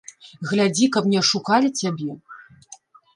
[0.51, 2.11] Глядзі, каб не ашукалі цябе.